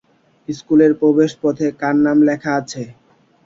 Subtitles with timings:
[0.47, 2.83] স্কুলের প্রবেশপথে কার নাম লেখা আছে?